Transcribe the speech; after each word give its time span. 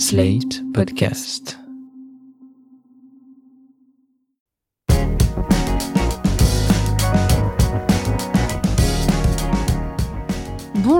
Slate 0.00 0.62
Podcast. 0.72 1.59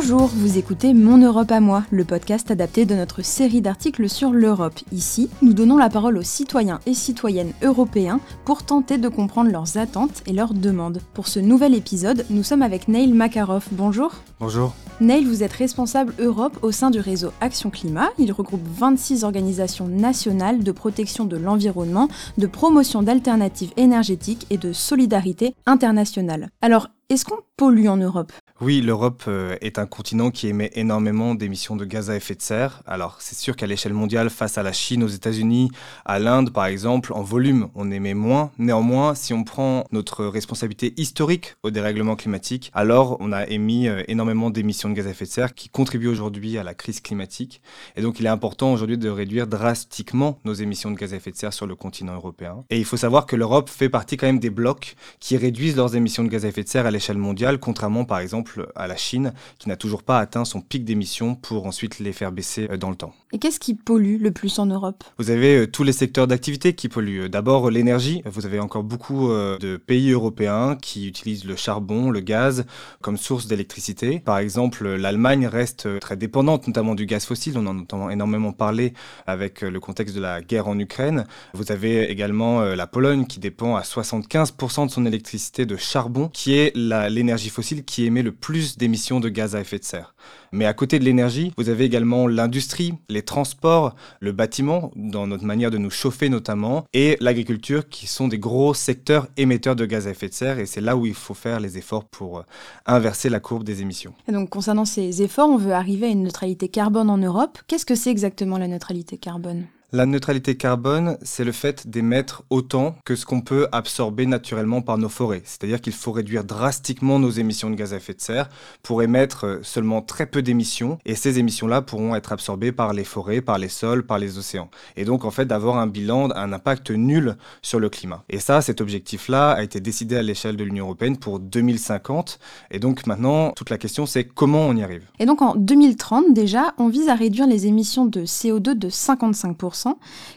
Bonjour, 0.02 0.28
vous 0.28 0.56
écoutez 0.56 0.94
Mon 0.94 1.18
Europe 1.18 1.52
à 1.52 1.60
moi, 1.60 1.84
le 1.90 2.06
podcast 2.06 2.50
adapté 2.50 2.86
de 2.86 2.94
notre 2.94 3.20
série 3.20 3.60
d'articles 3.60 4.08
sur 4.08 4.30
l'Europe. 4.30 4.80
Ici, 4.92 5.28
nous 5.42 5.52
donnons 5.52 5.76
la 5.76 5.90
parole 5.90 6.16
aux 6.16 6.22
citoyens 6.22 6.80
et 6.86 6.94
citoyennes 6.94 7.52
européens 7.62 8.18
pour 8.46 8.62
tenter 8.62 8.96
de 8.96 9.08
comprendre 9.10 9.50
leurs 9.50 9.76
attentes 9.76 10.22
et 10.26 10.32
leurs 10.32 10.54
demandes. 10.54 11.02
Pour 11.12 11.28
ce 11.28 11.38
nouvel 11.38 11.74
épisode, 11.74 12.24
nous 12.30 12.42
sommes 12.42 12.62
avec 12.62 12.88
Neil 12.88 13.12
Makarov. 13.12 13.66
Bonjour. 13.72 14.14
Bonjour. 14.40 14.72
Neil, 15.02 15.26
vous 15.26 15.42
êtes 15.42 15.52
responsable 15.52 16.14
Europe 16.18 16.58
au 16.62 16.72
sein 16.72 16.88
du 16.88 16.98
réseau 16.98 17.32
Action 17.42 17.68
Climat. 17.68 18.08
Il 18.16 18.32
regroupe 18.32 18.66
26 18.78 19.22
organisations 19.24 19.86
nationales 19.86 20.64
de 20.64 20.72
protection 20.72 21.26
de 21.26 21.36
l'environnement, 21.36 22.08
de 22.38 22.46
promotion 22.46 23.02
d'alternatives 23.02 23.72
énergétiques 23.76 24.46
et 24.48 24.56
de 24.56 24.72
solidarité 24.72 25.54
internationale. 25.66 26.48
Alors, 26.62 26.88
est-ce 27.10 27.24
qu'on 27.24 27.40
pollue 27.56 27.88
en 27.88 27.96
Europe? 27.96 28.32
Oui, 28.60 28.80
l'Europe 28.80 29.24
euh, 29.26 29.56
est 29.62 29.78
un 29.78 29.86
continent 29.86 30.30
qui 30.30 30.46
émet 30.46 30.70
énormément 30.74 31.34
d'émissions 31.34 31.74
de 31.74 31.84
gaz 31.84 32.08
à 32.08 32.16
effet 32.16 32.36
de 32.36 32.42
serre. 32.42 32.82
Alors 32.86 33.16
c'est 33.18 33.36
sûr 33.36 33.56
qu'à 33.56 33.66
l'échelle 33.66 33.94
mondiale, 33.94 34.30
face 34.30 34.58
à 34.58 34.62
la 34.62 34.72
Chine, 34.72 35.02
aux 35.02 35.08
États-Unis, 35.08 35.72
à 36.04 36.20
l'Inde 36.20 36.52
par 36.52 36.66
exemple, 36.66 37.12
en 37.12 37.22
volume, 37.22 37.68
on 37.74 37.90
émet 37.90 38.14
moins. 38.14 38.52
Néanmoins, 38.58 39.16
si 39.16 39.34
on 39.34 39.42
prend 39.42 39.84
notre 39.90 40.24
responsabilité 40.24 40.94
historique 40.98 41.56
au 41.64 41.70
dérèglement 41.70 42.14
climatique, 42.14 42.70
alors 42.74 43.16
on 43.18 43.32
a 43.32 43.44
émis 43.48 43.88
euh, 43.88 44.04
énormément 44.06 44.50
d'émissions 44.50 44.88
de 44.88 44.94
gaz 44.94 45.08
à 45.08 45.10
effet 45.10 45.24
de 45.24 45.30
serre 45.30 45.54
qui 45.54 45.68
contribuent 45.68 46.06
aujourd'hui 46.06 46.58
à 46.58 46.62
la 46.62 46.74
crise 46.74 47.00
climatique. 47.00 47.60
Et 47.96 48.02
donc 48.02 48.20
il 48.20 48.26
est 48.26 48.30
important 48.30 48.72
aujourd'hui 48.72 48.98
de 48.98 49.08
réduire 49.08 49.48
drastiquement 49.48 50.38
nos 50.44 50.52
émissions 50.52 50.92
de 50.92 50.96
gaz 50.96 51.12
à 51.12 51.16
effet 51.16 51.32
de 51.32 51.36
serre 51.36 51.52
sur 51.52 51.66
le 51.66 51.74
continent 51.74 52.14
européen. 52.14 52.64
Et 52.70 52.78
il 52.78 52.84
faut 52.84 52.96
savoir 52.98 53.26
que 53.26 53.34
l'Europe 53.34 53.68
fait 53.68 53.88
partie 53.88 54.16
quand 54.16 54.26
même 54.26 54.38
des 54.38 54.50
blocs 54.50 54.94
qui 55.18 55.36
réduisent 55.36 55.76
leurs 55.76 55.96
émissions 55.96 56.22
de 56.22 56.28
gaz 56.28 56.44
à 56.44 56.48
effet 56.48 56.62
de 56.62 56.68
serre 56.68 56.86
à 56.86 56.90
mondiale, 57.18 57.58
contrairement 57.58 58.04
par 58.04 58.18
exemple 58.18 58.70
à 58.74 58.86
la 58.86 58.96
Chine, 58.96 59.32
qui 59.58 59.68
n'a 59.68 59.76
toujours 59.76 60.02
pas 60.02 60.18
atteint 60.18 60.44
son 60.44 60.60
pic 60.60 60.84
d'émissions 60.84 61.34
pour 61.34 61.66
ensuite 61.66 61.98
les 61.98 62.12
faire 62.12 62.32
baisser 62.32 62.68
euh, 62.70 62.76
dans 62.76 62.90
le 62.90 62.96
temps. 62.96 63.14
Et 63.32 63.38
qu'est-ce 63.38 63.60
qui 63.60 63.74
pollue 63.74 64.20
le 64.20 64.32
plus 64.32 64.58
en 64.58 64.66
Europe? 64.66 65.04
Vous 65.18 65.30
avez 65.30 65.58
euh, 65.58 65.66
tous 65.68 65.84
les 65.84 65.92
secteurs 65.92 66.26
d'activité 66.26 66.74
qui 66.74 66.88
polluent. 66.88 67.28
D'abord 67.28 67.70
l'énergie. 67.70 68.22
Vous 68.24 68.44
avez 68.44 68.58
encore 68.58 68.82
beaucoup 68.82 69.30
euh, 69.30 69.56
de 69.58 69.76
pays 69.76 70.10
européens 70.10 70.76
qui 70.80 71.06
utilisent 71.06 71.44
le 71.44 71.54
charbon, 71.54 72.10
le 72.10 72.18
gaz 72.20 72.64
comme 73.02 73.16
source 73.16 73.46
d'électricité. 73.46 74.18
Par 74.18 74.38
exemple, 74.38 74.88
l'Allemagne 74.88 75.46
reste 75.46 76.00
très 76.00 76.16
dépendante 76.16 76.66
notamment 76.66 76.96
du 76.96 77.06
gaz 77.06 77.24
fossile. 77.24 77.56
On 77.56 77.66
en 77.66 77.78
entend 77.78 78.10
énormément 78.10 78.52
parler 78.52 78.94
avec 79.28 79.60
le 79.60 79.78
contexte 79.78 80.16
de 80.16 80.20
la 80.20 80.40
guerre 80.40 80.66
en 80.66 80.76
Ukraine. 80.78 81.24
Vous 81.54 81.70
avez 81.70 82.10
également 82.10 82.62
la 82.62 82.86
Pologne 82.88 83.26
qui 83.26 83.38
dépend 83.38 83.76
à 83.76 83.82
75% 83.82 84.86
de 84.86 84.90
son 84.90 85.06
électricité 85.06 85.66
de 85.66 85.76
charbon, 85.76 86.28
qui 86.28 86.54
est 86.54 86.76
l'énergie 86.76 87.50
fossile 87.50 87.84
qui 87.84 88.06
émet 88.06 88.22
le 88.22 88.32
plus 88.32 88.76
d'émissions 88.76 89.20
de 89.20 89.28
gaz 89.28 89.54
à 89.54 89.60
effet 89.60 89.78
de 89.78 89.84
serre. 89.84 90.14
Mais 90.52 90.66
à 90.66 90.74
côté 90.74 90.98
de 90.98 91.04
l'énergie, 91.04 91.52
vous 91.56 91.68
avez 91.68 91.84
également 91.84 92.26
l'industrie, 92.26 92.94
les 93.08 93.22
transports, 93.22 93.94
le 94.20 94.32
bâtiment, 94.32 94.90
dans 94.96 95.26
notre 95.26 95.44
manière 95.44 95.70
de 95.70 95.78
nous 95.78 95.90
chauffer 95.90 96.28
notamment, 96.28 96.84
et 96.92 97.16
l'agriculture, 97.20 97.88
qui 97.88 98.06
sont 98.06 98.28
des 98.28 98.38
gros 98.38 98.74
secteurs 98.74 99.28
émetteurs 99.36 99.76
de 99.76 99.86
gaz 99.86 100.06
à 100.06 100.10
effet 100.10 100.28
de 100.28 100.34
serre, 100.34 100.58
et 100.58 100.66
c'est 100.66 100.80
là 100.80 100.96
où 100.96 101.06
il 101.06 101.14
faut 101.14 101.34
faire 101.34 101.60
les 101.60 101.78
efforts 101.78 102.04
pour 102.04 102.38
euh, 102.38 102.42
inverser 102.86 103.28
la 103.28 103.40
courbe 103.40 103.64
des 103.64 103.82
émissions. 103.82 104.14
Et 104.28 104.32
donc 104.32 104.50
concernant 104.50 104.84
ces 104.84 105.22
efforts, 105.22 105.48
on 105.48 105.56
veut 105.56 105.72
arriver 105.72 106.06
à 106.06 106.10
une 106.10 106.24
neutralité 106.24 106.68
carbone 106.68 107.10
en 107.10 107.18
Europe. 107.18 107.58
Qu'est-ce 107.66 107.86
que 107.86 107.94
c'est 107.94 108.10
exactement 108.10 108.58
la 108.58 108.68
neutralité 108.68 109.18
carbone? 109.18 109.66
La 109.92 110.06
neutralité 110.06 110.56
carbone, 110.56 111.18
c'est 111.22 111.42
le 111.42 111.50
fait 111.50 111.88
d'émettre 111.88 112.44
autant 112.48 112.94
que 113.04 113.16
ce 113.16 113.26
qu'on 113.26 113.40
peut 113.40 113.66
absorber 113.72 114.24
naturellement 114.24 114.82
par 114.82 114.98
nos 114.98 115.08
forêts. 115.08 115.42
C'est-à-dire 115.44 115.80
qu'il 115.80 115.92
faut 115.92 116.12
réduire 116.12 116.44
drastiquement 116.44 117.18
nos 117.18 117.30
émissions 117.30 117.70
de 117.70 117.74
gaz 117.74 117.92
à 117.92 117.96
effet 117.96 118.14
de 118.14 118.20
serre 118.20 118.48
pour 118.84 119.02
émettre 119.02 119.46
euh, 119.46 119.58
seulement 119.62 120.00
très 120.00 120.26
peu 120.26 120.42
d'émissions. 120.42 120.98
Et 121.06 121.16
ces 121.16 121.40
émissions-là 121.40 121.82
pourront 121.82 122.14
être 122.14 122.32
absorbées 122.32 122.70
par 122.70 122.92
les 122.92 123.02
forêts, 123.02 123.40
par 123.40 123.58
les 123.58 123.68
sols, 123.68 124.06
par 124.06 124.18
les 124.18 124.38
océans. 124.38 124.70
Et 124.96 125.04
donc, 125.04 125.24
en 125.24 125.32
fait, 125.32 125.46
d'avoir 125.46 125.78
un 125.78 125.88
bilan, 125.88 126.30
un 126.36 126.52
impact 126.52 126.90
nul 126.92 127.36
sur 127.60 127.80
le 127.80 127.88
climat. 127.88 128.22
Et 128.28 128.38
ça, 128.38 128.62
cet 128.62 128.80
objectif-là 128.80 129.50
a 129.50 129.62
été 129.64 129.80
décidé 129.80 130.16
à 130.16 130.22
l'échelle 130.22 130.56
de 130.56 130.62
l'Union 130.62 130.84
européenne 130.84 131.16
pour 131.16 131.40
2050. 131.40 132.38
Et 132.70 132.78
donc, 132.78 133.08
maintenant, 133.08 133.50
toute 133.56 133.70
la 133.70 133.78
question, 133.78 134.06
c'est 134.06 134.24
comment 134.24 134.66
on 134.66 134.76
y 134.76 134.84
arrive. 134.84 135.02
Et 135.18 135.26
donc, 135.26 135.42
en 135.42 135.56
2030, 135.56 136.32
déjà, 136.32 136.74
on 136.78 136.88
vise 136.88 137.08
à 137.08 137.16
réduire 137.16 137.48
les 137.48 137.66
émissions 137.66 138.06
de 138.06 138.22
CO2 138.22 138.74
de 138.74 138.88
55%. 138.88 139.79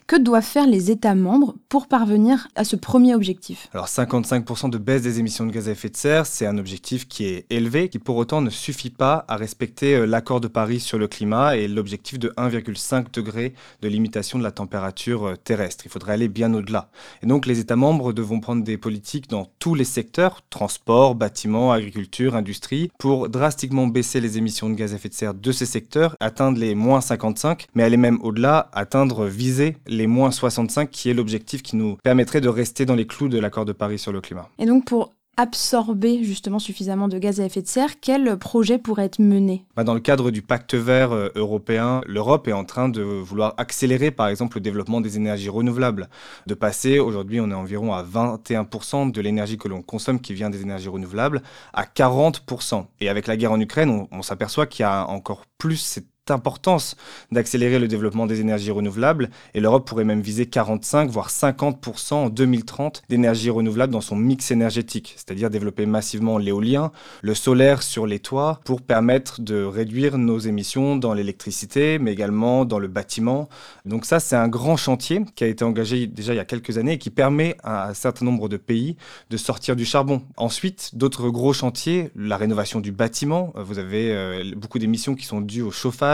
Que 0.08 0.18
doivent 0.18 0.44
faire 0.44 0.68
les 0.68 0.92
États 0.92 1.16
membres 1.16 1.56
pour 1.70 1.88
parvenir 1.88 2.48
à 2.56 2.64
ce 2.64 2.76
premier 2.76 3.16
objectif? 3.16 3.68
Alors 3.74 3.88
55% 3.88 4.70
de 4.70 4.78
baisse 4.78 5.02
des 5.02 5.20
émissions 5.20 5.46
de 5.46 5.52
gaz 5.52 5.68
à 5.68 5.72
effet 5.72 5.90
de 5.90 5.98
serre, 5.98 6.26
c'est 6.26 6.46
un 6.46 6.58
objectif 6.58 7.08
qui 7.08 7.26
est 7.26 7.46
élevé, 7.50 7.90
qui 7.90 8.00
pour 8.00 8.18
autant 8.18 8.42
ne 8.42 8.50
suffit 8.50 8.90
pas 8.90 9.26
à 9.28 9.36
respecter 9.36 9.96
euh, 9.96 10.06
l'accord 10.06 10.42
de 10.42 10.48
Paris 10.48 10.80
sur 10.80 10.98
le 10.98 11.08
climat 11.08 11.58
et 11.58 11.68
l'objectif 11.68 12.20
de 12.20 12.30
1,5 12.38 13.14
degré 13.14 13.53
de 13.82 13.88
limitation 13.88 14.38
de 14.38 14.44
la 14.44 14.52
température 14.52 15.28
euh, 15.28 15.36
terrestre. 15.36 15.86
Il 15.86 15.92
faudrait 15.92 16.14
aller 16.14 16.28
bien 16.28 16.53
au-delà. 16.53 16.90
Et 17.22 17.28
donc 17.28 17.46
les 17.46 17.59
États 17.59 17.76
membres 17.76 18.14
devront 18.14 18.40
prendre 18.40 18.64
des 18.64 18.78
politiques 18.78 19.30
dans 19.30 19.48
tous 19.59 19.76
les 19.76 19.86
secteurs, 19.86 20.42
transport, 20.50 21.16
bâtiment, 21.16 21.72
agriculture, 21.72 22.36
industrie, 22.36 22.92
pour 23.00 23.30
drastiquement 23.30 23.88
baisser 23.88 24.22
les 24.22 24.38
émissions 24.38 24.70
de 24.70 24.76
gaz 24.76 24.94
à 24.94 24.96
effet 24.96 25.09
de 25.09 25.14
serre 25.14 25.34
de 25.34 25.52
ces 25.52 25.66
secteurs, 25.66 26.16
atteindre 26.20 26.59
les 26.59 26.76
moins 26.76 27.02
55, 27.02 27.68
mais 27.76 27.84
aller 27.84 27.98
même 27.98 28.20
au-delà, 28.22 28.70
atteindre 28.74 29.26
viser 29.34 29.78
les 29.88 30.08
moins 30.08 30.32
65, 30.32 30.90
qui 30.90 31.10
est 31.10 31.14
l'objectif 31.14 31.64
qui 31.64 31.76
nous 31.76 31.98
permettrait 32.04 32.42
de 32.42 32.50
rester 32.50 32.86
dans 32.86 32.96
les 32.96 33.08
clous 33.08 33.30
de 33.30 33.40
l'accord 33.40 33.66
de 33.66 33.74
Paris 33.74 34.00
sur 34.00 34.12
le 34.12 34.22
climat. 34.22 34.50
Et 34.60 34.66
donc 34.66 34.86
pour 34.86 35.12
absorber 35.36 36.24
justement 36.24 36.60
suffisamment 36.60 37.08
de 37.08 37.18
gaz 37.18 37.42
à 37.42 37.46
effet 37.46 37.62
de 37.62 37.68
serre, 37.68 38.00
quel 38.00 38.38
projet 38.38 38.78
pourrait 38.78 39.06
être 39.06 39.20
mené? 39.20 39.66
Bah, 39.76 39.84
Dans 39.84 39.96
le 39.96 40.00
cadre 40.00 40.30
du 40.30 40.42
pacte 40.42 40.76
vert 40.76 41.12
euh, 41.12 41.30
européen, 41.36 42.02
l'Europe 42.06 42.48
est 42.48 42.54
en 42.54 42.66
train 42.66 42.88
de 42.88 43.02
vouloir 43.02 43.56
accélérer 43.58 44.12
par 44.12 44.28
exemple 44.28 44.58
le 44.58 44.62
développement 44.62 45.02
des 45.02 45.18
énergies 45.18 45.50
renouvelables, 45.50 46.08
de 46.46 46.54
passer, 46.54 47.00
aujourd'hui 47.00 47.40
on 47.42 47.50
est 47.50 47.56
environ 47.56 47.94
à 47.94 48.04
21% 48.04 49.12
de 49.12 49.22
l'énergie 49.22 49.58
que 49.58 49.68
l'on 49.68 49.82
consomme 49.82 50.20
qui 50.20 50.34
vient 50.34 50.52
des 50.52 50.62
énergies 50.62 50.90
renouvelables, 50.90 51.42
à 51.74 51.86
40%. 51.86 52.86
Et 53.00 53.10
avec 53.10 53.26
la 53.28 53.36
guerre 53.36 53.54
en 53.54 53.60
Ukraine, 53.60 53.90
on, 53.90 54.08
on 54.12 54.22
s'aperçoit 54.22 54.68
qu'il 54.68 54.84
y 54.84 54.86
a 54.86 55.08
encore 55.08 55.46
plus 55.58 55.78
cette 55.78 56.12
importance 56.31 56.95
d'accélérer 57.31 57.79
le 57.79 57.88
développement 57.88 58.25
des 58.25 58.39
énergies 58.39 58.72
renouvelables 58.72 59.29
et 59.53 59.59
l'Europe 59.59 59.88
pourrait 59.88 60.06
même 60.06 60.22
viser 60.22 60.45
45 60.45 61.09
voire 61.09 61.29
50% 61.29 62.13
en 62.13 62.29
2030 62.29 63.03
d'énergie 63.09 63.50
renouvelable 63.50 63.91
dans 63.91 64.01
son 64.01 64.16
mix 64.16 64.51
énergétique, 64.51 65.13
c'est-à-dire 65.17 65.50
développer 65.50 65.85
massivement 65.85 66.38
l'éolien, 66.38 66.91
le 67.22 67.35
solaire 67.35 67.84
sur 67.84 68.07
les 68.07 68.19
toits 68.19 68.61
pour 68.63 68.81
permettre 68.81 69.41
de 69.41 69.63
réduire 69.63 70.17
nos 70.17 70.39
émissions 70.39 70.95
dans 70.95 71.13
l'électricité 71.13 72.00
mais 72.00 72.13
également 72.13 72.66
dans 72.66 72.79
le 72.79 72.88
bâtiment. 72.88 73.50
Donc 73.85 74.05
ça 74.05 74.19
c'est 74.19 74.35
un 74.35 74.47
grand 74.47 74.78
chantier 74.78 75.22
qui 75.35 75.44
a 75.44 75.47
été 75.47 75.66
engagé 75.66 76.07
déjà 76.07 76.34
il 76.34 76.38
y 76.38 76.40
a 76.40 76.45
quelques 76.45 76.78
années 76.78 76.94
et 76.94 76.97
qui 76.97 77.09
permet 77.09 77.57
à 77.63 77.90
un 77.90 77.94
certain 77.94 78.25
nombre 78.25 78.47
de 78.47 78.57
pays 78.57 78.95
de 79.29 79.38
sortir 79.38 79.75
du 79.75 79.85
charbon. 79.85 80.22
Ensuite, 80.38 80.91
d'autres 80.94 81.29
gros 81.29 81.53
chantiers, 81.53 82.11
la 82.16 82.38
rénovation 82.38 82.79
du 82.79 82.91
bâtiment, 82.91 83.53
vous 83.55 83.79
avez 83.79 84.11
euh, 84.11 84.51
beaucoup 84.55 84.79
d'émissions 84.79 85.16
qui 85.16 85.25
sont 85.25 85.41
dues 85.41 85.61
au 85.61 85.72
chauffage 85.72 86.12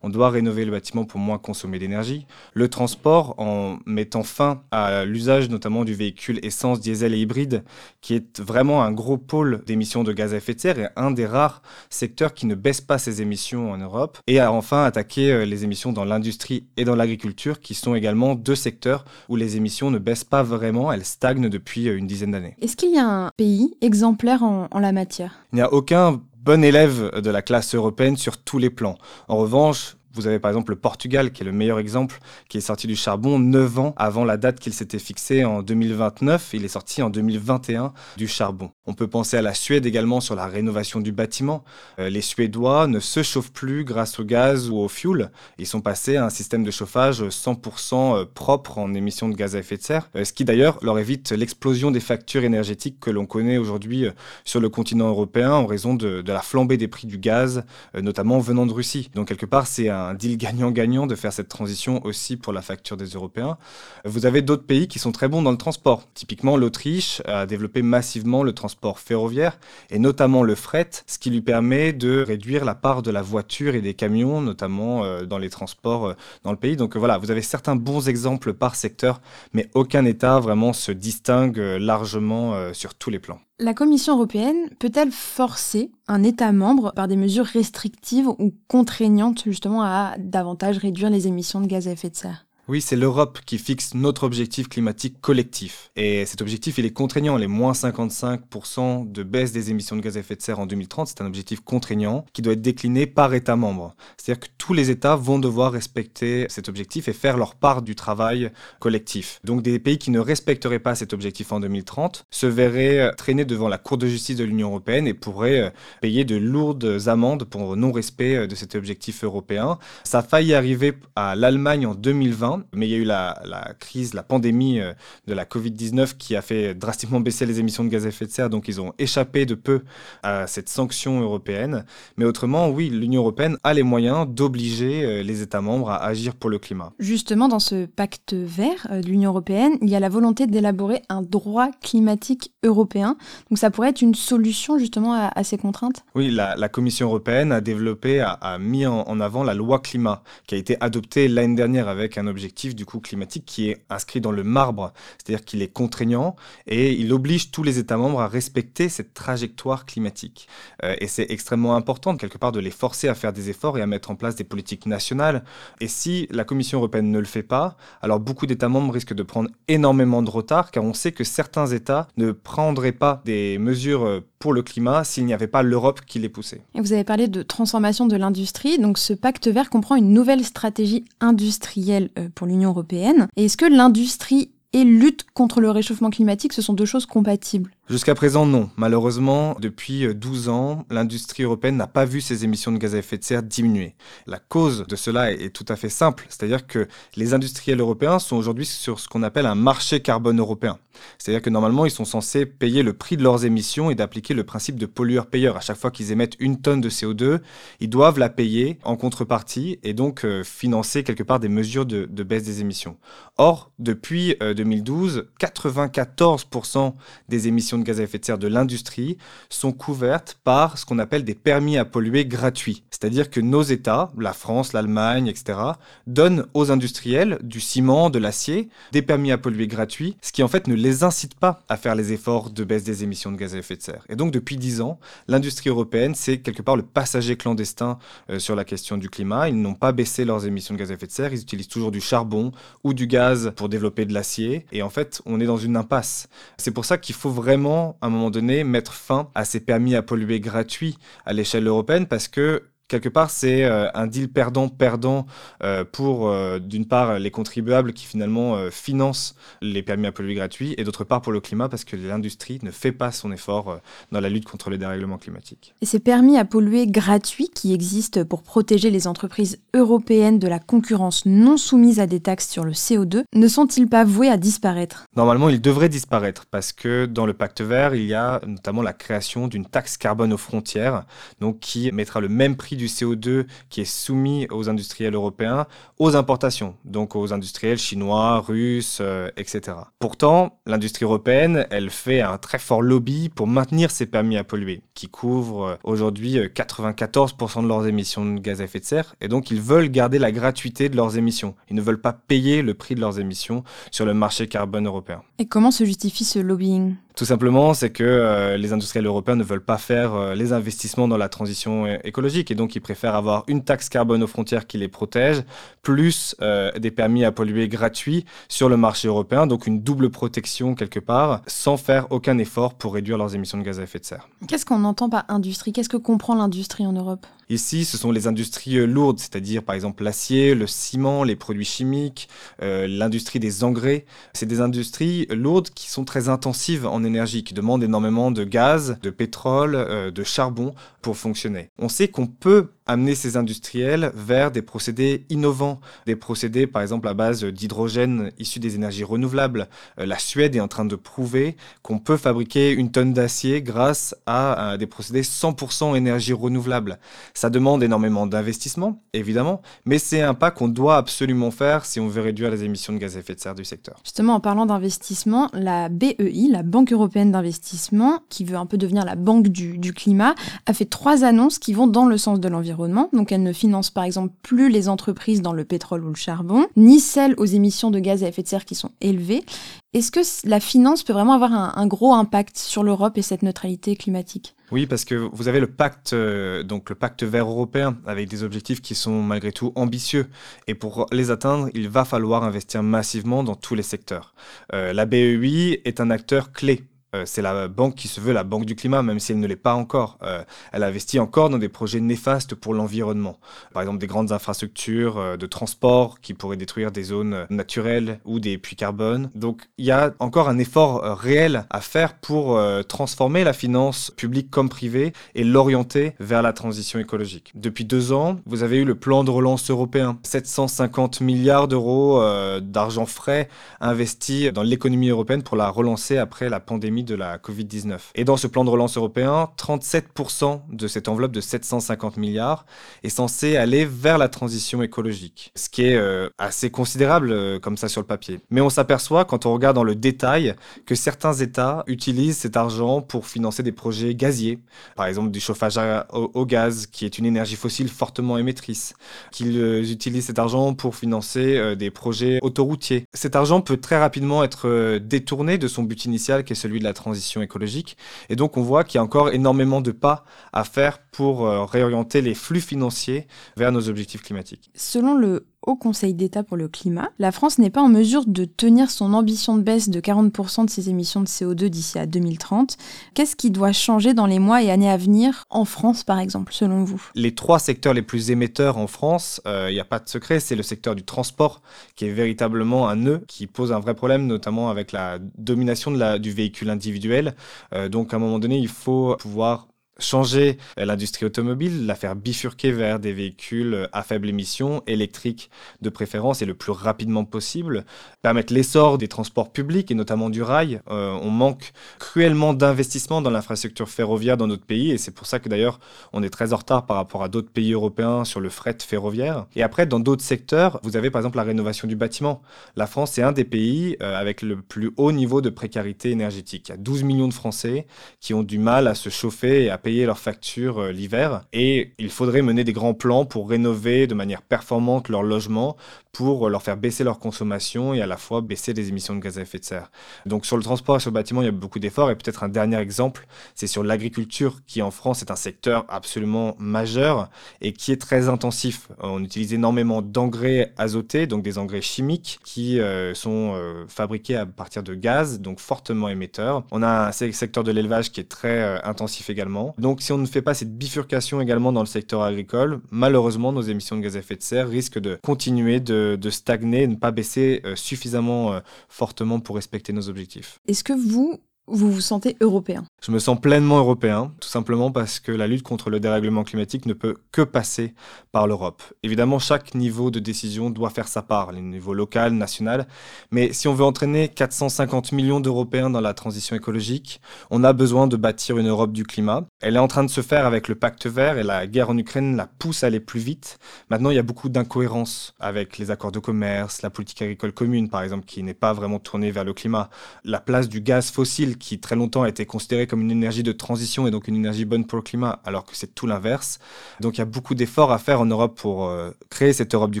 on 0.02 0.08
doit 0.08 0.30
rénover 0.30 0.64
le 0.64 0.70
bâtiment 0.70 1.04
pour 1.04 1.20
moins 1.20 1.38
consommer 1.38 1.78
d'énergie. 1.78 2.26
Le 2.54 2.68
transport, 2.68 3.34
en 3.38 3.78
mettant 3.86 4.22
fin 4.22 4.62
à 4.70 5.04
l'usage 5.04 5.48
notamment 5.48 5.84
du 5.84 5.94
véhicule 5.94 6.38
essence, 6.42 6.80
diesel 6.80 7.14
et 7.14 7.18
hybride, 7.18 7.64
qui 8.00 8.14
est 8.14 8.40
vraiment 8.40 8.82
un 8.82 8.92
gros 8.92 9.18
pôle 9.18 9.62
d'émissions 9.66 10.04
de 10.04 10.12
gaz 10.12 10.34
à 10.34 10.36
effet 10.36 10.54
de 10.54 10.60
serre 10.60 10.78
et 10.78 10.88
un 10.96 11.10
des 11.10 11.26
rares 11.26 11.62
secteurs 11.90 12.34
qui 12.34 12.46
ne 12.46 12.54
baisse 12.54 12.80
pas 12.80 12.98
ses 12.98 13.22
émissions 13.22 13.72
en 13.72 13.78
Europe. 13.78 14.18
Et 14.26 14.38
à 14.38 14.52
enfin 14.52 14.84
attaquer 14.84 15.32
euh, 15.32 15.44
les 15.44 15.64
émissions 15.64 15.92
dans 15.92 16.04
l'industrie 16.04 16.66
et 16.76 16.84
dans 16.84 16.96
l'agriculture, 16.96 17.60
qui 17.60 17.74
sont 17.74 17.94
également 17.94 18.34
deux 18.34 18.54
secteurs 18.54 19.04
où 19.28 19.36
les 19.36 19.56
émissions 19.56 19.90
ne 19.90 19.98
baissent 19.98 20.24
pas 20.24 20.42
vraiment, 20.42 20.92
elles 20.92 21.04
stagnent 21.04 21.48
depuis 21.48 21.88
euh, 21.88 21.96
une 21.96 22.06
dizaine 22.06 22.32
d'années. 22.32 22.56
Est-ce 22.60 22.76
qu'il 22.76 22.92
y 22.92 22.98
a 22.98 23.06
un 23.06 23.30
pays 23.36 23.74
exemplaire 23.80 24.42
en, 24.42 24.68
en 24.70 24.78
la 24.78 24.92
matière? 24.92 25.44
Il 25.52 25.56
n'y 25.56 25.62
a 25.62 25.72
aucun 25.72 26.20
bon 26.42 26.64
élève 26.64 27.20
de 27.20 27.30
la 27.30 27.42
classe 27.42 27.74
européenne 27.74 28.16
sur 28.16 28.38
tous 28.38 28.58
les 28.58 28.70
plans. 28.70 28.96
En 29.28 29.36
revanche, 29.36 29.96
vous 30.14 30.26
avez 30.26 30.38
par 30.38 30.50
exemple 30.50 30.72
le 30.72 30.78
Portugal, 30.78 31.32
qui 31.32 31.42
est 31.42 31.46
le 31.46 31.52
meilleur 31.52 31.78
exemple, 31.78 32.18
qui 32.48 32.58
est 32.58 32.62
sorti 32.62 32.86
du 32.86 32.96
charbon 32.96 33.38
9 33.38 33.78
ans 33.78 33.94
avant 33.96 34.24
la 34.24 34.36
date 34.36 34.58
qu'il 34.58 34.72
s'était 34.72 34.98
fixée 34.98 35.44
en 35.44 35.62
2029. 35.62 36.50
Il 36.54 36.64
est 36.64 36.68
sorti 36.68 37.02
en 37.02 37.10
2021 37.10 37.92
du 38.16 38.26
charbon. 38.26 38.70
On 38.86 38.94
peut 38.94 39.06
penser 39.06 39.36
à 39.36 39.42
la 39.42 39.54
Suède 39.54 39.86
également 39.86 40.20
sur 40.20 40.34
la 40.34 40.46
rénovation 40.46 41.00
du 41.00 41.12
bâtiment. 41.12 41.64
Euh, 41.98 42.10
les 42.10 42.22
Suédois 42.22 42.88
ne 42.88 42.98
se 42.98 43.22
chauffent 43.22 43.52
plus 43.52 43.84
grâce 43.84 44.18
au 44.18 44.24
gaz 44.24 44.68
ou 44.68 44.78
au 44.78 44.88
fuel. 44.88 45.30
Ils 45.58 45.66
sont 45.66 45.80
passés 45.80 46.16
à 46.16 46.24
un 46.24 46.30
système 46.30 46.64
de 46.64 46.70
chauffage 46.70 47.22
100% 47.22 48.16
euh, 48.16 48.24
propre 48.24 48.78
en 48.78 48.94
émissions 48.94 49.28
de 49.28 49.36
gaz 49.36 49.54
à 49.54 49.60
effet 49.60 49.76
de 49.76 49.82
serre, 49.82 50.10
euh, 50.16 50.24
ce 50.24 50.32
qui 50.32 50.44
d'ailleurs 50.44 50.78
leur 50.82 50.98
évite 50.98 51.30
l'explosion 51.30 51.90
des 51.90 52.00
factures 52.00 52.42
énergétiques 52.42 52.98
que 53.00 53.10
l'on 53.10 53.26
connaît 53.26 53.58
aujourd'hui 53.58 54.06
sur 54.44 54.60
le 54.60 54.68
continent 54.68 55.08
européen 55.08 55.52
en 55.52 55.66
raison 55.66 55.94
de, 55.94 56.22
de, 56.22 56.32
la 56.32 56.42
flambée 56.42 56.76
des 56.76 56.88
prix 56.88 57.06
du 57.06 57.18
gaz, 57.18 57.64
notamment 57.94 58.38
venant 58.38 58.66
de 58.66 58.72
Russie. 58.72 59.10
Donc 59.14 59.28
quelque 59.28 59.46
part, 59.46 59.66
c'est 59.66 59.88
un 59.88 59.99
un 60.08 60.14
deal 60.14 60.36
gagnant-gagnant 60.36 61.06
de 61.06 61.14
faire 61.14 61.32
cette 61.32 61.48
transition 61.48 62.04
aussi 62.04 62.36
pour 62.36 62.52
la 62.52 62.62
facture 62.62 62.96
des 62.96 63.06
Européens. 63.06 63.58
Vous 64.04 64.26
avez 64.26 64.42
d'autres 64.42 64.66
pays 64.66 64.88
qui 64.88 64.98
sont 64.98 65.12
très 65.12 65.28
bons 65.28 65.42
dans 65.42 65.50
le 65.50 65.56
transport. 65.56 66.08
Typiquement, 66.14 66.56
l'Autriche 66.56 67.22
a 67.26 67.46
développé 67.46 67.82
massivement 67.82 68.42
le 68.42 68.52
transport 68.52 68.98
ferroviaire 68.98 69.58
et 69.90 69.98
notamment 69.98 70.42
le 70.42 70.54
fret, 70.54 70.90
ce 71.06 71.18
qui 71.18 71.30
lui 71.30 71.40
permet 71.40 71.92
de 71.92 72.22
réduire 72.22 72.64
la 72.64 72.74
part 72.74 73.02
de 73.02 73.10
la 73.10 73.22
voiture 73.22 73.74
et 73.74 73.80
des 73.80 73.94
camions, 73.94 74.40
notamment 74.40 75.04
euh, 75.04 75.24
dans 75.24 75.38
les 75.38 75.50
transports 75.50 76.08
euh, 76.08 76.14
dans 76.44 76.50
le 76.50 76.56
pays. 76.56 76.76
Donc 76.76 76.96
voilà, 76.96 77.18
vous 77.18 77.30
avez 77.30 77.42
certains 77.42 77.76
bons 77.76 78.08
exemples 78.08 78.54
par 78.54 78.74
secteur, 78.74 79.20
mais 79.52 79.68
aucun 79.74 80.04
État 80.04 80.40
vraiment 80.40 80.72
se 80.72 80.92
distingue 80.92 81.58
euh, 81.58 81.78
largement 81.78 82.72
sur 82.72 82.94
tous 82.94 83.10
les 83.10 83.18
plans. 83.18 83.40
La 83.62 83.74
Commission 83.74 84.14
européenne 84.14 84.70
peut-elle 84.78 85.12
forcer 85.12 85.90
un 86.08 86.22
État 86.22 86.50
membre 86.50 86.94
par 86.94 87.08
des 87.08 87.16
mesures 87.16 87.44
restrictives 87.44 88.26
ou 88.26 88.54
contraignantes 88.68 89.44
justement 89.44 89.82
à 89.82 90.14
davantage 90.16 90.78
réduire 90.78 91.10
les 91.10 91.26
émissions 91.26 91.60
de 91.60 91.66
gaz 91.66 91.86
à 91.86 91.90
effet 91.90 92.08
de 92.08 92.16
serre? 92.16 92.46
Oui, 92.70 92.80
c'est 92.80 92.94
l'Europe 92.94 93.40
qui 93.44 93.58
fixe 93.58 93.94
notre 93.94 94.22
objectif 94.22 94.68
climatique 94.68 95.20
collectif. 95.20 95.90
Et 95.96 96.24
cet 96.24 96.40
objectif, 96.40 96.78
il 96.78 96.86
est 96.86 96.92
contraignant. 96.92 97.36
Les 97.36 97.48
moins 97.48 97.72
55% 97.72 99.10
de 99.10 99.24
baisse 99.24 99.50
des 99.50 99.72
émissions 99.72 99.96
de 99.96 100.00
gaz 100.00 100.16
à 100.16 100.20
effet 100.20 100.36
de 100.36 100.40
serre 100.40 100.60
en 100.60 100.66
2030, 100.66 101.08
c'est 101.08 101.20
un 101.20 101.26
objectif 101.26 101.58
contraignant 101.62 102.24
qui 102.32 102.42
doit 102.42 102.52
être 102.52 102.62
décliné 102.62 103.08
par 103.08 103.34
État 103.34 103.56
membre. 103.56 103.96
C'est-à-dire 104.16 104.38
que 104.38 104.52
tous 104.56 104.72
les 104.72 104.88
États 104.88 105.16
vont 105.16 105.40
devoir 105.40 105.72
respecter 105.72 106.46
cet 106.48 106.68
objectif 106.68 107.08
et 107.08 107.12
faire 107.12 107.36
leur 107.36 107.56
part 107.56 107.82
du 107.82 107.96
travail 107.96 108.52
collectif. 108.78 109.40
Donc 109.42 109.62
des 109.62 109.80
pays 109.80 109.98
qui 109.98 110.12
ne 110.12 110.20
respecteraient 110.20 110.78
pas 110.78 110.94
cet 110.94 111.12
objectif 111.12 111.50
en 111.50 111.58
2030 111.58 112.24
se 112.30 112.46
verraient 112.46 113.12
traîner 113.16 113.44
devant 113.44 113.68
la 113.68 113.78
Cour 113.78 113.98
de 113.98 114.06
justice 114.06 114.36
de 114.36 114.44
l'Union 114.44 114.68
européenne 114.68 115.08
et 115.08 115.14
pourraient 115.14 115.72
payer 116.00 116.24
de 116.24 116.36
lourdes 116.36 117.00
amendes 117.08 117.42
pour 117.42 117.76
non-respect 117.76 118.46
de 118.46 118.54
cet 118.54 118.76
objectif 118.76 119.24
européen. 119.24 119.76
Ça 120.04 120.20
a 120.20 120.22
failli 120.22 120.54
arriver 120.54 120.94
à 121.16 121.34
l'Allemagne 121.34 121.84
en 121.84 121.96
2020 121.96 122.59
mais 122.72 122.88
il 122.88 122.90
y 122.90 122.94
a 122.94 122.98
eu 122.98 123.04
la, 123.04 123.74
crise, 123.78 124.14
la 124.14 124.22
pandémie 124.22 124.80
euh, 124.80 124.92
de 125.26 125.34
la 125.34 125.44
Covid-19 125.44 126.16
qui 126.16 126.36
a 126.36 126.42
fait 126.42 126.74
drastiquement 126.74 127.20
baisser 127.20 127.46
les 127.46 127.60
émissions 127.60 127.84
de 127.84 127.88
gaz 127.88 128.06
à 128.06 128.08
effet 128.08 128.26
de 128.26 128.30
serre, 128.30 128.50
donc 128.50 128.68
ils 128.68 128.80
ont 128.80 128.92
échappé 128.98 129.46
de 129.46 129.54
peu 129.54 129.82
à 130.22 130.46
cette 130.46 130.68
sanction 130.68 131.20
européenne. 131.20 131.84
Mais 132.16 132.24
autrement, 132.24 132.68
oui, 132.68 132.90
l'Union 132.90 133.22
européenne 133.22 133.56
a 133.64 133.74
les 133.74 133.82
moyens 133.82 134.26
d'obliger 134.28 135.04
euh, 135.04 135.22
les 135.22 135.42
États 135.42 135.60
membres 135.60 135.90
à 135.90 136.04
agir 136.04 136.34
pour 136.34 136.50
le 136.50 136.58
climat. 136.58 136.92
Justement, 136.98 137.48
dans 137.48 137.58
ce 137.58 137.86
pacte 137.86 138.34
vert 138.34 138.86
euh, 138.90 139.00
de 139.00 139.06
l'Union 139.06 139.30
européenne, 139.30 139.72
il 139.82 139.88
y 139.88 139.94
a 139.94 140.00
la 140.00 140.08
volonté 140.08 140.46
d'élaborer 140.46 141.02
un 141.08 141.22
droit 141.22 141.70
climatique 141.82 142.52
européen. 142.62 143.16
Donc 143.50 143.58
ça 143.58 143.70
pourrait 143.70 143.90
être 143.90 144.02
une 144.02 144.14
solution 144.14 144.78
justement 144.78 145.14
à, 145.14 145.44
ces 145.44 145.58
contraintes? 145.58 146.04
Oui, 146.14 146.30
la, 146.30 146.68
Commission 146.68 147.08
européenne 147.08 147.50
a 147.52 147.60
développé, 147.60 148.20
a, 148.20 148.58
mis 148.58 148.86
en, 148.86 149.00
en 149.00 149.20
avant 149.20 149.42
la 149.42 149.54
loi 149.54 149.80
climat 149.80 150.22
qui 150.46 150.54
a 150.54 150.58
été 150.58 150.76
adoptée 150.80 151.28
l'année 151.28 151.56
dernière 151.56 151.88
avec 151.88 152.18
un 152.18 152.26
objectif 152.26 152.49
du 152.74 152.84
coup 152.84 153.00
climatique 153.00 153.44
qui 153.46 153.70
est 153.70 153.82
inscrit 153.88 154.20
dans 154.20 154.32
le 154.32 154.44
marbre, 154.44 154.92
c'est-à-dire 155.18 155.44
qu'il 155.44 155.62
est 155.62 155.72
contraignant 155.72 156.36
et 156.66 156.92
il 156.92 157.12
oblige 157.12 157.50
tous 157.50 157.62
les 157.62 157.78
États 157.78 157.96
membres 157.96 158.20
à 158.20 158.28
respecter 158.28 158.88
cette 158.88 159.14
trajectoire 159.14 159.86
climatique. 159.86 160.48
Euh, 160.82 160.94
et 160.98 161.06
c'est 161.06 161.30
extrêmement 161.30 161.76
important 161.76 162.16
quelque 162.16 162.38
part 162.38 162.52
de 162.52 162.60
les 162.60 162.70
forcer 162.70 163.08
à 163.08 163.14
faire 163.14 163.32
des 163.32 163.50
efforts 163.50 163.78
et 163.78 163.82
à 163.82 163.86
mettre 163.86 164.10
en 164.10 164.16
place 164.16 164.34
des 164.34 164.44
politiques 164.44 164.86
nationales. 164.86 165.44
Et 165.80 165.88
si 165.88 166.26
la 166.30 166.44
Commission 166.44 166.78
européenne 166.78 167.10
ne 167.10 167.18
le 167.18 167.24
fait 167.24 167.42
pas, 167.42 167.76
alors 168.02 168.20
beaucoup 168.20 168.46
d'États 168.46 168.68
membres 168.68 168.92
risquent 168.92 169.14
de 169.14 169.22
prendre 169.22 169.50
énormément 169.68 170.22
de 170.22 170.30
retard 170.30 170.70
car 170.70 170.84
on 170.84 170.94
sait 170.94 171.12
que 171.12 171.24
certains 171.24 171.66
États 171.66 172.08
ne 172.16 172.32
prendraient 172.32 172.92
pas 172.92 173.22
des 173.24 173.58
mesures 173.58 174.04
euh, 174.04 174.20
pour 174.40 174.54
le 174.54 174.62
climat 174.62 175.04
s'il 175.04 175.26
n'y 175.26 175.34
avait 175.34 175.46
pas 175.46 175.62
l'Europe 175.62 176.00
qui 176.06 176.18
les 176.18 176.30
poussait. 176.30 176.62
Vous 176.74 176.94
avez 176.94 177.04
parlé 177.04 177.28
de 177.28 177.42
transformation 177.42 178.06
de 178.06 178.16
l'industrie, 178.16 178.78
donc 178.78 178.96
ce 178.96 179.12
pacte 179.12 179.48
vert 179.48 179.68
comprend 179.68 179.96
une 179.96 180.14
nouvelle 180.14 180.44
stratégie 180.44 181.04
industrielle 181.20 182.08
euh, 182.18 182.29
pour 182.34 182.46
l'Union 182.46 182.70
européenne. 182.70 183.28
Est-ce 183.36 183.56
que 183.56 183.66
l'industrie 183.66 184.52
et 184.72 184.84
lutte 184.84 185.26
contre 185.34 185.60
le 185.60 185.70
réchauffement 185.70 186.10
climatique, 186.10 186.52
ce 186.52 186.62
sont 186.62 186.74
deux 186.74 186.84
choses 186.84 187.06
compatibles? 187.06 187.72
Jusqu'à 187.90 188.14
présent, 188.14 188.46
non. 188.46 188.70
Malheureusement, 188.76 189.56
depuis 189.58 190.14
12 190.14 190.46
euh, 190.46 190.52
ans, 190.52 190.86
l'industrie 190.90 191.42
européenne 191.42 191.76
n'a 191.76 191.88
pas 191.88 192.04
vu 192.04 192.20
ses 192.20 192.44
émissions 192.44 192.70
de 192.70 192.78
gaz 192.78 192.94
à 192.94 192.98
effet 192.98 193.18
de 193.18 193.24
serre 193.24 193.42
diminuer. 193.42 193.96
La 194.28 194.38
cause 194.38 194.86
de 194.86 194.94
cela 194.94 195.32
est 195.32 195.50
tout 195.50 195.64
à 195.66 195.74
fait 195.74 195.88
simple, 195.88 196.24
c'est-à-dire 196.28 196.68
que 196.68 196.86
les 197.16 197.34
industriels 197.34 197.80
européens 197.80 198.20
sont 198.20 198.36
aujourd'hui 198.36 198.64
sur 198.64 199.00
ce 199.00 199.08
qu'on 199.08 199.24
appelle 199.24 199.44
un 199.44 199.56
marché 199.56 199.98
carbone 199.98 200.38
européen. 200.38 200.78
C'est-à-dire 201.18 201.42
que 201.42 201.50
normalement, 201.50 201.84
ils 201.84 201.90
sont 201.90 202.04
censés 202.04 202.46
payer 202.46 202.84
le 202.84 202.92
prix 202.92 203.16
de 203.16 203.24
leurs 203.24 203.44
émissions 203.44 203.90
et 203.90 203.96
d'appliquer 203.96 204.34
le 204.34 204.44
principe 204.44 204.78
de 204.78 204.86
pollueur-payeur. 204.86 205.56
À 205.56 205.60
chaque 205.60 205.78
fois 205.78 205.90
qu'ils 205.90 206.12
émettent 206.12 206.36
une 206.38 206.60
tonne 206.60 206.80
de 206.80 206.90
CO2, 206.90 207.40
ils 207.80 207.90
doivent 207.90 208.20
la 208.20 208.28
payer 208.28 208.78
en 208.84 208.96
contrepartie 208.96 209.80
et 209.82 209.94
donc 209.94 210.24
euh, 210.24 210.44
financer 210.44 211.02
quelque 211.02 211.24
part 211.24 211.40
des 211.40 211.48
mesures 211.48 211.86
de, 211.86 212.06
baisse 212.22 212.44
des 212.44 212.60
émissions. 212.60 212.98
Or, 213.36 213.72
depuis 213.80 214.36
2012, 214.40 215.16
euh, 215.18 215.30
94% 215.40 216.94
des 217.28 217.48
émissions 217.48 217.79
de 217.80 217.84
gaz 217.84 218.00
à 218.00 218.04
effet 218.04 218.18
de 218.18 218.24
serre 218.24 218.38
de 218.38 218.48
l'industrie 218.48 219.16
sont 219.48 219.72
couvertes 219.72 220.38
par 220.44 220.78
ce 220.78 220.86
qu'on 220.86 220.98
appelle 220.98 221.24
des 221.24 221.34
permis 221.34 221.76
à 221.78 221.84
polluer 221.84 222.26
gratuits. 222.26 222.84
C'est-à-dire 222.90 223.30
que 223.30 223.40
nos 223.40 223.62
États, 223.62 224.10
la 224.18 224.32
France, 224.32 224.72
l'Allemagne, 224.72 225.26
etc., 225.26 225.58
donnent 226.06 226.46
aux 226.54 226.70
industriels 226.70 227.38
du 227.42 227.60
ciment, 227.60 228.10
de 228.10 228.18
l'acier, 228.18 228.68
des 228.92 229.02
permis 229.02 229.32
à 229.32 229.38
polluer 229.38 229.66
gratuits, 229.66 230.16
ce 230.22 230.32
qui 230.32 230.42
en 230.42 230.48
fait 230.48 230.66
ne 230.66 230.74
les 230.74 231.04
incite 231.04 231.34
pas 231.34 231.60
à 231.68 231.76
faire 231.76 231.94
les 231.94 232.12
efforts 232.12 232.50
de 232.50 232.64
baisse 232.64 232.84
des 232.84 233.02
émissions 233.02 233.32
de 233.32 233.36
gaz 233.36 233.54
à 233.54 233.58
effet 233.58 233.76
de 233.76 233.82
serre. 233.82 234.04
Et 234.08 234.16
donc 234.16 234.32
depuis 234.32 234.56
10 234.56 234.80
ans, 234.80 234.98
l'industrie 235.28 235.70
européenne, 235.70 236.14
c'est 236.14 236.38
quelque 236.38 236.62
part 236.62 236.76
le 236.76 236.82
passager 236.82 237.36
clandestin 237.36 237.98
euh, 238.28 238.38
sur 238.38 238.54
la 238.54 238.64
question 238.64 238.96
du 238.96 239.08
climat. 239.08 239.48
Ils 239.48 239.60
n'ont 239.60 239.74
pas 239.74 239.92
baissé 239.92 240.24
leurs 240.24 240.46
émissions 240.46 240.74
de 240.74 240.78
gaz 240.78 240.90
à 240.90 240.94
effet 240.94 241.06
de 241.06 241.12
serre, 241.12 241.32
ils 241.32 241.40
utilisent 241.40 241.68
toujours 241.68 241.90
du 241.90 242.00
charbon 242.00 242.52
ou 242.84 242.94
du 242.94 243.06
gaz 243.06 243.52
pour 243.56 243.68
développer 243.68 244.04
de 244.04 244.12
l'acier. 244.12 244.66
Et 244.72 244.82
en 244.82 244.90
fait, 244.90 245.22
on 245.26 245.40
est 245.40 245.46
dans 245.46 245.56
une 245.56 245.76
impasse. 245.76 246.28
C'est 246.56 246.70
pour 246.70 246.84
ça 246.84 246.98
qu'il 246.98 247.14
faut 247.14 247.30
vraiment 247.30 247.69
à 247.70 248.06
un 248.06 248.10
moment 248.10 248.30
donné, 248.30 248.64
mettre 248.64 248.92
fin 248.92 249.30
à 249.34 249.44
ces 249.44 249.60
permis 249.60 249.94
à 249.94 250.02
polluer 250.02 250.40
gratuits 250.40 250.98
à 251.24 251.32
l'échelle 251.32 251.66
européenne 251.66 252.06
parce 252.06 252.28
que 252.28 252.70
quelque 252.90 253.08
part, 253.08 253.30
c'est 253.30 253.64
euh, 253.64 253.88
un 253.94 254.06
deal 254.06 254.28
perdant-perdant 254.28 255.26
euh, 255.62 255.84
pour, 255.90 256.28
euh, 256.28 256.58
d'une 256.58 256.84
part, 256.84 257.18
les 257.18 257.30
contribuables 257.30 257.92
qui 257.94 258.04
finalement 258.04 258.56
financent 258.70 259.36
les 259.62 259.82
permis 259.82 260.08
à 260.08 260.12
polluer 260.12 260.34
gratuits, 260.34 260.74
et 260.76 260.84
d'autre 260.84 261.04
part 261.04 261.22
pour 261.22 261.32
le 261.32 261.40
climat, 261.40 261.68
parce 261.68 261.84
que 261.84 261.96
l'industrie 261.96 262.58
ne 262.62 262.70
fait 262.70 262.92
pas 262.92 263.12
son 263.12 263.30
effort 263.30 263.78
dans 264.10 264.20
la 264.20 264.28
lutte 264.28 264.44
contre 264.44 264.70
les 264.70 264.78
dérèglements 264.78 265.18
climatiques. 265.18 265.74
Et 265.80 265.86
ces 265.86 266.00
permis 266.00 266.36
à 266.36 266.44
polluer 266.44 266.88
gratuits 266.88 267.48
qui 267.54 267.72
existent 267.72 268.24
pour 268.24 268.42
protéger 268.42 268.90
les 268.90 269.06
entreprises 269.06 269.60
européennes 269.72 270.38
de 270.38 270.48
la 270.48 270.58
concurrence 270.58 271.24
non 271.26 271.56
soumise 271.56 272.00
à 272.00 272.06
des 272.06 272.20
taxes 272.20 272.48
sur 272.48 272.64
le 272.64 272.72
CO2, 272.72 273.22
ne 273.32 273.48
sont-ils 273.48 273.86
pas 273.86 274.04
voués 274.04 274.28
à 274.28 274.36
disparaître? 274.36 275.04
Normalement, 275.16 275.48
ils 275.48 275.60
devraient 275.60 275.88
disparaître, 275.88 276.46
parce 276.50 276.72
que 276.72 277.06
dans 277.06 277.26
le 277.26 277.34
pacte 277.34 277.60
vert, 277.60 277.94
il 277.94 278.06
y 278.06 278.14
a 278.14 278.40
notamment 278.46 278.82
la 278.82 278.92
création 278.92 279.46
d'une 279.46 279.66
taxe 279.66 279.96
carbone 279.96 280.32
aux 280.32 280.38
frontières, 280.38 281.04
donc 281.40 281.60
qui 281.60 281.92
mettra 281.92 282.20
le 282.20 282.28
même 282.28 282.56
prix 282.56 282.79
du 282.80 282.86
CO2 282.86 283.46
qui 283.68 283.82
est 283.82 283.84
soumis 283.84 284.46
aux 284.50 284.68
industriels 284.68 285.14
européens 285.14 285.66
aux 285.98 286.16
importations, 286.16 286.74
donc 286.84 287.14
aux 287.14 287.32
industriels 287.32 287.78
chinois, 287.78 288.40
russes, 288.40 288.98
euh, 289.00 289.30
etc. 289.36 289.76
Pourtant, 289.98 290.58
l'industrie 290.66 291.04
européenne, 291.04 291.66
elle 291.70 291.90
fait 291.90 292.22
un 292.22 292.38
très 292.38 292.58
fort 292.58 292.82
lobby 292.82 293.28
pour 293.28 293.46
maintenir 293.46 293.90
ces 293.90 294.06
permis 294.06 294.36
à 294.36 294.44
polluer, 294.44 294.82
qui 294.94 295.08
couvrent 295.08 295.64
euh, 295.64 295.76
aujourd'hui 295.84 296.38
94% 296.38 297.58
euh, 297.58 297.62
de 297.62 297.68
leurs 297.68 297.86
émissions 297.86 298.24
de 298.24 298.40
gaz 298.40 298.60
à 298.60 298.64
effet 298.64 298.80
de 298.80 298.84
serre, 298.84 299.14
et 299.20 299.28
donc 299.28 299.50
ils 299.50 299.60
veulent 299.60 299.90
garder 299.90 300.18
la 300.18 300.32
gratuité 300.32 300.88
de 300.88 300.96
leurs 300.96 301.18
émissions. 301.18 301.54
Ils 301.68 301.76
ne 301.76 301.82
veulent 301.82 302.00
pas 302.00 302.12
payer 302.14 302.62
le 302.62 302.74
prix 302.74 302.94
de 302.94 303.00
leurs 303.00 303.18
émissions 303.18 303.62
sur 303.90 304.06
le 304.06 304.14
marché 304.14 304.48
carbone 304.48 304.86
européen. 304.86 305.22
Et 305.38 305.46
comment 305.46 305.70
se 305.70 305.84
justifie 305.84 306.24
ce 306.24 306.38
lobbying? 306.38 306.94
Tout 307.20 307.26
simplement, 307.26 307.74
c'est 307.74 307.90
que 307.90 308.02
euh, 308.02 308.56
les 308.56 308.72
industriels 308.72 309.04
européens 309.04 309.36
ne 309.36 309.44
veulent 309.44 309.62
pas 309.62 309.76
faire 309.76 310.14
euh, 310.14 310.34
les 310.34 310.54
investissements 310.54 311.06
dans 311.06 311.18
la 311.18 311.28
transition 311.28 311.84
écologique. 312.02 312.50
Et 312.50 312.54
donc 312.54 312.76
ils 312.76 312.80
préfèrent 312.80 313.14
avoir 313.14 313.44
une 313.46 313.62
taxe 313.62 313.90
carbone 313.90 314.22
aux 314.22 314.26
frontières 314.26 314.66
qui 314.66 314.78
les 314.78 314.88
protège, 314.88 315.42
plus 315.82 316.34
euh, 316.40 316.72
des 316.78 316.90
permis 316.90 317.26
à 317.26 317.30
polluer 317.30 317.68
gratuits 317.68 318.24
sur 318.48 318.70
le 318.70 318.78
marché 318.78 319.06
européen, 319.06 319.46
donc 319.46 319.66
une 319.66 319.82
double 319.82 320.08
protection 320.08 320.74
quelque 320.74 320.98
part, 320.98 321.42
sans 321.46 321.76
faire 321.76 322.06
aucun 322.08 322.38
effort 322.38 322.72
pour 322.72 322.94
réduire 322.94 323.18
leurs 323.18 323.34
émissions 323.34 323.58
de 323.58 323.64
gaz 323.64 323.78
à 323.80 323.82
effet 323.82 323.98
de 323.98 324.06
serre. 324.06 324.26
Qu'est-ce 324.48 324.64
qu'on 324.64 324.84
entend 324.84 325.10
par 325.10 325.26
industrie? 325.28 325.74
Qu'est-ce 325.74 325.90
que 325.90 325.98
comprend 325.98 326.34
l'industrie 326.34 326.86
en 326.86 326.94
Europe? 326.94 327.26
Ici, 327.50 327.84
ce 327.84 327.98
sont 327.98 328.12
les 328.12 328.26
industries 328.26 328.86
lourdes, 328.86 329.18
c'est-à-dire 329.18 329.62
par 329.62 329.74
exemple 329.74 330.04
l'acier, 330.04 330.54
le 330.54 330.66
ciment, 330.66 331.24
les 331.24 331.36
produits 331.36 331.64
chimiques, 331.64 332.28
l'industrie 332.60 333.40
des 333.40 333.64
engrais. 333.64 334.06
C'est 334.32 334.46
des 334.46 334.60
industries 334.60 335.26
lourdes 335.30 335.70
qui 335.70 335.90
sont 335.90 336.04
très 336.04 336.28
intensives 336.28 336.86
en 336.86 337.04
énergie, 337.04 337.44
qui 337.44 337.54
demande 337.54 337.82
énormément 337.82 338.30
de 338.30 338.44
gaz, 338.44 338.98
de 339.02 339.10
pétrole, 339.10 339.74
euh, 339.74 340.10
de 340.10 340.22
charbon 340.22 340.74
pour 341.02 341.16
fonctionner. 341.16 341.70
On 341.78 341.88
sait 341.88 342.08
qu'on 342.08 342.26
peut 342.26 342.68
amener 342.86 343.14
ces 343.14 343.36
industriels 343.36 344.12
vers 344.14 344.50
des 344.50 344.62
procédés 344.62 345.24
innovants, 345.30 345.80
des 346.06 346.16
procédés 346.16 346.66
par 346.66 346.82
exemple 346.82 347.08
à 347.08 347.14
base 347.14 347.44
d'hydrogène 347.44 348.32
issu 348.38 348.58
des 348.58 348.74
énergies 348.74 349.04
renouvelables. 349.04 349.68
Euh, 349.98 350.06
la 350.06 350.18
Suède 350.18 350.56
est 350.56 350.60
en 350.60 350.68
train 350.68 350.84
de 350.84 350.96
prouver 350.96 351.56
qu'on 351.82 351.98
peut 351.98 352.16
fabriquer 352.16 352.72
une 352.72 352.90
tonne 352.90 353.12
d'acier 353.12 353.62
grâce 353.62 354.14
à, 354.26 354.76
des 354.78 354.86
procédés 354.86 355.22
100% 355.22 355.96
énergie 355.96 356.32
renouvelable. 356.32 356.98
Ça 357.40 357.48
demande 357.48 357.82
énormément 357.82 358.26
d'investissement, 358.26 359.00
évidemment, 359.14 359.62
mais 359.86 359.98
c'est 359.98 360.20
un 360.20 360.34
pas 360.34 360.50
qu'on 360.50 360.68
doit 360.68 360.98
absolument 360.98 361.50
faire 361.50 361.86
si 361.86 361.98
on 361.98 362.06
veut 362.06 362.20
réduire 362.20 362.50
les 362.50 362.64
émissions 362.64 362.92
de 362.92 362.98
gaz 362.98 363.16
à 363.16 363.20
effet 363.20 363.34
de 363.34 363.40
serre 363.40 363.54
du 363.54 363.64
secteur. 363.64 363.96
Justement, 364.04 364.34
en 364.34 364.40
parlant 364.40 364.66
d'investissement, 364.66 365.48
la 365.54 365.88
BEI, 365.88 366.48
la 366.50 366.62
Banque 366.62 366.92
européenne 366.92 367.32
d'investissement, 367.32 368.18
qui 368.28 368.44
veut 368.44 368.56
un 368.56 368.66
peu 368.66 368.76
devenir 368.76 369.06
la 369.06 369.14
banque 369.14 369.48
du, 369.48 369.78
du 369.78 369.94
climat, 369.94 370.34
a 370.66 370.74
fait 370.74 370.84
trois 370.84 371.24
annonces 371.24 371.58
qui 371.58 371.72
vont 371.72 371.86
dans 371.86 372.04
le 372.04 372.18
sens 372.18 372.40
de 372.40 372.48
l'environnement. 372.48 373.08
Donc 373.14 373.32
elle 373.32 373.42
ne 373.42 373.54
finance 373.54 373.88
par 373.88 374.04
exemple 374.04 374.34
plus 374.42 374.68
les 374.68 374.90
entreprises 374.90 375.40
dans 375.40 375.54
le 375.54 375.64
pétrole 375.64 376.04
ou 376.04 376.10
le 376.10 376.16
charbon, 376.16 376.66
ni 376.76 377.00
celles 377.00 377.32
aux 377.38 377.46
émissions 377.46 377.90
de 377.90 378.00
gaz 378.00 378.22
à 378.22 378.28
effet 378.28 378.42
de 378.42 378.48
serre 378.48 378.66
qui 378.66 378.74
sont 378.74 378.90
élevées. 379.00 379.44
Est-ce 379.92 380.12
que 380.12 380.20
la 380.48 380.60
finance 380.60 381.02
peut 381.02 381.12
vraiment 381.12 381.32
avoir 381.32 381.52
un, 381.52 381.86
gros 381.88 382.14
impact 382.14 382.56
sur 382.56 382.84
l'Europe 382.84 383.18
et 383.18 383.22
cette 383.22 383.42
neutralité 383.42 383.96
climatique? 383.96 384.54
Oui, 384.70 384.86
parce 384.86 385.04
que 385.04 385.16
vous 385.16 385.48
avez 385.48 385.58
le 385.58 385.66
pacte, 385.66 386.12
euh, 386.12 386.62
donc 386.62 386.90
le 386.90 386.94
pacte 386.94 387.24
vert 387.24 387.48
européen, 387.48 387.98
avec 388.06 388.28
des 388.28 388.44
objectifs 388.44 388.80
qui 388.80 388.94
sont 388.94 389.20
malgré 389.20 389.50
tout 389.50 389.72
ambitieux. 389.74 390.28
Et 390.68 390.76
pour 390.76 391.06
les 391.10 391.32
atteindre, 391.32 391.70
il 391.74 391.88
va 391.88 392.04
falloir 392.04 392.44
investir 392.44 392.84
massivement 392.84 393.42
dans 393.42 393.56
tous 393.56 393.74
les 393.74 393.82
secteurs. 393.82 394.32
Euh, 394.72 394.92
la 394.92 395.06
BEI 395.06 395.82
est 395.84 396.00
un 396.00 396.10
acteur 396.10 396.52
clé 396.52 396.84
euh, 397.14 397.24
c'est 397.26 397.42
la 397.42 397.68
banque 397.68 397.96
qui 397.96 398.08
se 398.08 398.20
veut 398.20 398.32
la 398.32 398.44
banque 398.44 398.64
du 398.64 398.76
climat, 398.76 399.02
même 399.02 399.18
si 399.18 399.32
elle 399.32 399.40
ne 399.40 399.46
l'est 399.46 399.56
pas 399.56 399.74
encore. 399.74 400.18
Euh, 400.22 400.44
elle 400.72 400.84
investit 400.84 401.18
encore 401.18 401.50
dans 401.50 401.58
des 401.58 401.68
projets 401.68 402.00
néfastes 402.00 402.54
pour 402.54 402.74
l'environnement. 402.74 403.38
Par 403.72 403.82
exemple, 403.82 403.98
des 403.98 404.06
grandes 404.06 404.32
infrastructures 404.32 405.18
euh, 405.18 405.36
de 405.36 405.46
transport 405.46 406.20
qui 406.20 406.34
pourraient 406.34 406.56
détruire 406.56 406.92
des 406.92 407.02
zones 407.02 407.46
naturelles 407.50 408.20
ou 408.24 408.38
des 408.38 408.58
puits 408.58 408.76
carbone. 408.76 409.30
Donc, 409.34 409.68
il 409.78 409.84
y 409.84 409.90
a 409.90 410.14
encore 410.18 410.48
un 410.48 410.58
effort 410.58 411.02
réel 411.18 411.64
à 411.70 411.80
faire 411.80 412.14
pour 412.14 412.60
transformer 412.88 413.44
la 413.44 413.52
finance 413.52 414.10
publique 414.10 414.50
comme 414.50 414.68
privée 414.68 415.12
et 415.34 415.44
l'orienter 415.44 416.14
vers 416.20 416.42
la 416.42 416.52
transition 416.52 416.98
écologique. 416.98 417.52
Depuis 417.54 417.84
deux 417.84 418.12
ans, 418.12 418.36
vous 418.46 418.62
avez 418.62 418.78
eu 418.78 418.84
le 418.84 418.94
plan 418.94 419.24
de 419.24 419.30
relance 419.30 419.70
européen. 419.70 420.18
750 420.22 421.20
milliards 421.20 421.68
d'euros 421.68 422.22
d'argent 422.60 423.06
frais 423.06 423.48
investis 423.80 424.52
dans 424.52 424.62
l'économie 424.62 425.08
européenne 425.08 425.42
pour 425.42 425.56
la 425.56 425.68
relancer 425.68 426.16
après 426.16 426.48
la 426.48 426.60
pandémie 426.60 426.99
de 427.04 427.14
la 427.14 427.38
Covid-19. 427.38 427.98
Et 428.14 428.24
dans 428.24 428.36
ce 428.36 428.46
plan 428.46 428.64
de 428.64 428.70
relance 428.70 428.96
européen, 428.96 429.48
37% 429.56 430.60
de 430.70 430.88
cette 430.88 431.08
enveloppe 431.08 431.32
de 431.32 431.40
750 431.40 432.16
milliards 432.16 432.66
est 433.02 433.08
censé 433.08 433.56
aller 433.56 433.84
vers 433.84 434.18
la 434.18 434.28
transition 434.28 434.82
écologique, 434.82 435.52
ce 435.56 435.68
qui 435.68 435.82
est 435.82 435.96
euh, 435.96 436.28
assez 436.38 436.70
considérable 436.70 437.32
euh, 437.32 437.58
comme 437.58 437.76
ça 437.76 437.88
sur 437.88 438.00
le 438.00 438.06
papier. 438.06 438.40
Mais 438.50 438.60
on 438.60 438.70
s'aperçoit 438.70 439.24
quand 439.24 439.46
on 439.46 439.52
regarde 439.52 439.76
dans 439.76 439.84
le 439.84 439.94
détail 439.94 440.54
que 440.86 440.94
certains 440.94 441.34
États 441.34 441.84
utilisent 441.86 442.38
cet 442.38 442.56
argent 442.56 443.00
pour 443.00 443.26
financer 443.26 443.62
des 443.62 443.72
projets 443.72 444.14
gaziers, 444.14 444.58
par 444.96 445.06
exemple 445.06 445.30
du 445.30 445.40
chauffage 445.40 445.78
au, 446.12 446.46
gaz, 446.46 446.86
qui 446.86 447.04
est 447.04 447.18
une 447.18 447.26
énergie 447.26 447.56
fossile 447.56 447.88
fortement 447.88 448.38
émettrice, 448.38 448.94
qu'ils 449.30 449.58
euh, 449.58 449.82
utilisent 449.82 450.26
cet 450.26 450.38
argent 450.38 450.74
pour 450.74 450.96
financer 450.96 451.76
des 451.76 451.90
projets 451.90 452.38
autoroutiers. 452.42 453.04
Cet 453.12 453.36
argent 453.36 453.60
peut 453.60 453.76
très 453.76 453.98
rapidement 453.98 454.44
être 454.44 454.98
détourné 454.98 455.58
de 455.58 455.68
son 455.68 455.82
but 455.82 456.04
initial 456.04 456.44
qui 456.44 456.52
est 456.52 456.56
celui 456.56 456.78
de 456.78 456.84
la 456.84 456.89
transition 456.92 457.42
écologique. 457.42 457.96
Et 458.28 458.36
donc 458.36 458.56
on 458.56 458.62
voit 458.62 458.84
qu'il 458.84 458.96
y 458.96 459.00
a 459.00 459.02
encore 459.02 459.30
énormément 459.30 459.80
de 459.80 459.92
pas 459.92 460.24
à 460.52 460.64
faire 460.64 460.98
pour 460.98 461.46
euh, 461.46 461.64
réorienter 461.64 462.22
les 462.22 462.34
flux 462.34 462.60
financiers 462.60 463.26
vers 463.56 463.72
nos 463.72 463.88
objectifs 463.88 464.22
climatiques. 464.22 464.70
Selon 464.74 465.14
le 465.14 465.46
Haut 465.66 465.76
Conseil 465.76 466.14
d'État 466.14 466.42
pour 466.42 466.56
le 466.56 466.68
climat, 466.68 467.10
la 467.18 467.32
France 467.32 467.58
n'est 467.58 467.68
pas 467.68 467.82
en 467.82 467.88
mesure 467.88 468.24
de 468.26 468.46
tenir 468.46 468.90
son 468.90 469.12
ambition 469.12 469.58
de 469.58 469.62
baisse 469.62 469.90
de 469.90 470.00
40% 470.00 470.64
de 470.64 470.70
ses 470.70 470.88
émissions 470.88 471.20
de 471.20 471.26
CO2 471.26 471.66
d'ici 471.66 471.98
à 471.98 472.06
2030. 472.06 472.78
Qu'est-ce 473.12 473.36
qui 473.36 473.50
doit 473.50 473.72
changer 473.72 474.14
dans 474.14 474.24
les 474.24 474.38
mois 474.38 474.62
et 474.62 474.70
années 474.70 474.88
à 474.88 474.96
venir 474.96 475.44
en 475.50 475.66
France, 475.66 476.02
par 476.02 476.18
exemple, 476.18 476.54
selon 476.54 476.82
vous? 476.84 477.02
Les 477.14 477.34
trois 477.34 477.58
secteurs 477.58 477.92
les 477.92 478.00
plus 478.00 478.30
émetteurs 478.30 478.78
en 478.78 478.86
France, 478.86 479.42
il 479.44 479.50
euh, 479.50 479.70
n'y 479.70 479.80
a 479.80 479.84
pas 479.84 479.98
de 479.98 480.08
secret, 480.08 480.40
c'est 480.40 480.56
le 480.56 480.62
secteur 480.62 480.94
du 480.94 481.04
transport 481.04 481.60
qui 481.94 482.06
est 482.06 482.12
véritablement 482.12 482.88
un 482.88 482.96
nœud 482.96 483.22
qui 483.28 483.46
pose 483.46 483.70
un 483.70 483.80
vrai 483.80 483.94
problème, 483.94 484.26
notamment 484.26 484.70
avec 484.70 484.92
la 484.92 485.18
domination 485.36 485.90
du 486.18 486.30
véhicule 486.30 486.70
individuel. 486.70 487.34
Euh, 487.74 487.90
donc 487.90 488.14
à 488.14 488.16
un 488.16 488.20
moment 488.20 488.38
donné, 488.38 488.56
il 488.56 488.68
faut 488.68 489.14
pouvoir 489.18 489.68
changer 490.00 490.58
l'industrie 490.76 491.26
automobile, 491.26 491.86
la 491.86 491.94
faire 491.94 492.16
bifurquer 492.16 492.72
vers 492.72 492.98
des 492.98 493.12
véhicules 493.12 493.88
à 493.92 494.02
faible 494.02 494.28
émission, 494.28 494.82
électriques 494.86 495.50
de 495.80 495.90
préférence 495.90 496.42
et 496.42 496.46
le 496.46 496.54
plus 496.54 496.72
rapidement 496.72 497.24
possible, 497.24 497.84
permettre 498.22 498.52
l'essor 498.52 498.98
des 498.98 499.08
transports 499.08 499.52
publics 499.52 499.90
et 499.90 499.94
notamment 499.94 500.30
du 500.30 500.42
rail. 500.42 500.80
Euh, 500.90 501.18
on 501.22 501.30
manque 501.30 501.72
cruellement 501.98 502.54
d'investissement 502.54 503.22
dans 503.22 503.30
l'infrastructure 503.30 503.88
ferroviaire 503.88 504.36
dans 504.36 504.46
notre 504.46 504.64
pays 504.64 504.90
et 504.90 504.98
c'est 504.98 505.10
pour 505.10 505.26
ça 505.26 505.38
que 505.38 505.48
d'ailleurs 505.48 505.80
on 506.12 506.22
est 506.22 506.30
très 506.30 506.52
en 506.52 506.56
retard 506.56 506.86
par 506.86 506.96
rapport 506.96 507.22
à 507.22 507.28
d'autres 507.28 507.50
pays 507.50 507.72
européens 507.72 508.24
sur 508.24 508.40
le 508.40 508.48
fret 508.48 508.76
ferroviaire. 508.80 509.46
Et 509.54 509.62
après, 509.62 509.86
dans 509.86 510.00
d'autres 510.00 510.22
secteurs, 510.22 510.80
vous 510.82 510.96
avez 510.96 511.10
par 511.10 511.20
exemple 511.20 511.36
la 511.36 511.42
rénovation 511.42 511.88
du 511.88 511.96
bâtiment. 511.96 512.42
La 512.76 512.86
France 512.86 513.18
est 513.18 513.22
un 513.22 513.32
des 513.32 513.44
pays 513.44 513.96
euh, 514.02 514.18
avec 514.18 514.42
le 514.42 514.60
plus 514.60 514.90
haut 514.96 515.12
niveau 515.12 515.40
de 515.40 515.50
précarité 515.50 516.10
énergétique. 516.10 516.68
Il 516.68 516.72
y 516.72 516.74
a 516.74 516.78
12 516.78 517.02
millions 517.02 517.28
de 517.28 517.34
Français 517.34 517.86
qui 518.20 518.34
ont 518.34 518.42
du 518.42 518.58
mal 518.58 518.86
à 518.86 518.94
se 518.94 519.08
chauffer 519.08 519.64
et 519.64 519.70
à 519.70 519.78
payer 519.78 519.89
leurs 519.90 520.18
factures 520.18 520.78
euh, 520.78 520.92
l'hiver. 520.92 521.42
Et 521.52 521.92
il 521.98 522.10
faudrait 522.10 522.42
mener 522.42 522.64
des 522.64 522.72
grands 522.72 522.94
plans 522.94 523.24
pour 523.24 523.48
rénover 523.48 524.06
de 524.06 524.14
manière 524.14 524.42
performante 524.42 525.08
leur 525.08 525.22
logement, 525.22 525.76
pour 526.12 526.48
leur 526.48 526.62
faire 526.62 526.76
baisser 526.76 527.04
leur 527.04 527.18
consommation 527.18 527.94
et 527.94 528.02
à 528.02 528.06
la 528.06 528.16
fois 528.16 528.40
baisser 528.40 528.72
les 528.72 528.88
émissions 528.88 529.14
de 529.14 529.20
gaz 529.20 529.38
à 529.38 529.42
effet 529.42 529.58
de 529.58 529.64
serre. 529.64 529.90
Donc 530.26 530.46
sur 530.46 530.56
le 530.56 530.62
transport 530.62 530.96
et 530.96 531.00
sur 531.00 531.10
le 531.10 531.14
bâtiment, 531.14 531.42
il 531.42 531.46
y 531.46 531.48
a 531.48 531.52
beaucoup 531.52 531.78
d'efforts. 531.78 532.10
Et 532.10 532.16
peut-être 532.16 532.42
un 532.42 532.48
dernier 532.48 532.78
exemple, 532.78 533.26
c'est 533.54 533.66
sur 533.66 533.82
l'agriculture, 533.82 534.60
qui 534.66 534.82
en 534.82 534.90
France 534.90 535.22
est 535.22 535.30
un 535.30 535.36
secteur 535.36 535.84
absolument 535.88 536.56
majeur 536.58 537.30
et 537.60 537.72
qui 537.72 537.92
est 537.92 538.00
très 538.00 538.28
intensif. 538.28 538.88
On 538.98 539.22
utilise 539.22 539.52
énormément 539.54 540.02
d'engrais 540.02 540.72
azotés, 540.76 541.26
donc 541.26 541.42
des 541.42 541.58
engrais 541.58 541.80
chimiques, 541.80 542.40
qui 542.44 542.80
euh, 542.80 543.14
sont 543.14 543.52
euh, 543.54 543.84
fabriqués 543.88 544.36
à 544.36 544.46
partir 544.46 544.82
de 544.82 544.94
gaz, 544.94 545.40
donc 545.40 545.60
fortement 545.60 546.08
émetteurs. 546.08 546.64
On 546.70 546.82
a 546.82 547.08
un 547.08 547.12
secteur 547.12 547.64
de 547.64 547.70
l'élevage 547.70 548.10
qui 548.10 548.20
est 548.20 548.28
très 548.28 548.80
intensif 548.84 549.30
également. 549.30 549.74
Donc 549.78 550.02
si 550.02 550.12
on 550.12 550.18
ne 550.18 550.26
fait 550.26 550.42
pas 550.42 550.54
cette 550.54 550.76
bifurcation 550.76 551.40
également 551.40 551.72
dans 551.72 551.80
le 551.80 551.86
secteur 551.86 552.22
agricole, 552.22 552.80
malheureusement 552.90 553.52
nos 553.52 553.62
émissions 553.62 553.96
de 553.96 554.02
gaz 554.02 554.16
à 554.16 554.20
effet 554.20 554.36
de 554.36 554.42
serre 554.42 554.68
risquent 554.68 554.98
de 554.98 555.18
continuer 555.22 555.80
de, 555.80 555.99
stagner 556.30 556.82
et 556.82 556.86
ne 556.86 556.96
pas 556.96 557.10
baisser 557.10 557.60
euh, 557.64 557.76
suffisamment 557.76 558.52
euh, 558.52 558.60
fortement 558.88 559.40
pour 559.40 559.56
respecter 559.56 559.92
nos 559.92 560.08
objectifs. 560.08 560.58
Est-ce 560.66 560.84
que 560.84 560.92
vous, 560.92 561.40
vous 561.70 561.90
vous 561.90 562.00
sentez 562.00 562.36
européen 562.40 562.84
Je 563.04 563.10
me 563.10 563.18
sens 563.18 563.40
pleinement 563.40 563.78
européen, 563.78 564.32
tout 564.40 564.48
simplement 564.48 564.90
parce 564.90 565.20
que 565.20 565.32
la 565.32 565.46
lutte 565.46 565.62
contre 565.62 565.90
le 565.90 566.00
dérèglement 566.00 566.44
climatique 566.44 566.86
ne 566.86 566.92
peut 566.92 567.16
que 567.32 567.42
passer 567.42 567.94
par 568.32 568.46
l'Europe. 568.46 568.82
Évidemment, 569.02 569.38
chaque 569.38 569.74
niveau 569.74 570.10
de 570.10 570.18
décision 570.18 570.70
doit 570.70 570.90
faire 570.90 571.08
sa 571.08 571.22
part, 571.22 571.52
les 571.52 571.60
niveaux 571.60 571.94
local, 571.94 572.32
national, 572.32 572.86
mais 573.30 573.52
si 573.52 573.68
on 573.68 573.74
veut 573.74 573.84
entraîner 573.84 574.28
450 574.28 575.12
millions 575.12 575.40
d'Européens 575.40 575.90
dans 575.90 576.00
la 576.00 576.14
transition 576.14 576.56
écologique, 576.56 577.20
on 577.50 577.64
a 577.64 577.72
besoin 577.72 578.06
de 578.06 578.16
bâtir 578.16 578.58
une 578.58 578.68
Europe 578.68 578.92
du 578.92 579.04
climat. 579.04 579.44
Elle 579.60 579.76
est 579.76 579.80
en 579.80 579.88
train 579.88 580.04
de 580.04 580.10
se 580.10 580.20
faire 580.20 580.46
avec 580.46 580.68
le 580.68 580.74
pacte 580.74 581.06
vert 581.06 581.38
et 581.38 581.42
la 581.42 581.66
guerre 581.66 581.90
en 581.90 581.98
Ukraine 581.98 582.36
la 582.36 582.46
pousse 582.46 582.84
à 582.84 582.88
aller 582.88 583.00
plus 583.00 583.20
vite. 583.20 583.58
Maintenant, 583.90 584.10
il 584.10 584.16
y 584.16 584.18
a 584.18 584.22
beaucoup 584.22 584.48
d'incohérences 584.48 585.34
avec 585.38 585.78
les 585.78 585.90
accords 585.90 586.12
de 586.12 586.18
commerce, 586.18 586.82
la 586.82 586.90
politique 586.90 587.22
agricole 587.22 587.52
commune, 587.52 587.88
par 587.88 588.02
exemple, 588.02 588.24
qui 588.26 588.42
n'est 588.42 588.54
pas 588.54 588.72
vraiment 588.72 588.98
tournée 588.98 589.30
vers 589.30 589.44
le 589.44 589.52
climat, 589.52 589.90
la 590.24 590.40
place 590.40 590.68
du 590.68 590.80
gaz 590.80 591.10
fossile 591.10 591.58
qui 591.60 591.78
très 591.78 591.94
longtemps 591.94 592.22
a 592.22 592.28
été 592.28 592.44
considérée 592.46 592.88
comme 592.88 593.00
une 593.02 593.12
énergie 593.12 593.44
de 593.44 593.52
transition 593.52 594.08
et 594.08 594.10
donc 594.10 594.26
une 594.26 594.34
énergie 594.34 594.64
bonne 594.64 594.84
pour 594.84 594.96
le 594.96 595.02
climat, 595.02 595.40
alors 595.44 595.64
que 595.64 595.76
c'est 595.76 595.94
tout 595.94 596.08
l'inverse. 596.08 596.58
Donc 597.00 597.16
il 597.16 597.18
y 597.18 597.22
a 597.22 597.26
beaucoup 597.26 597.54
d'efforts 597.54 597.92
à 597.92 597.98
faire 597.98 598.20
en 598.20 598.26
Europe 598.26 598.58
pour 598.58 598.86
euh, 598.86 599.12
créer 599.28 599.52
cette 599.52 599.74
Europe 599.74 599.92
du 599.92 600.00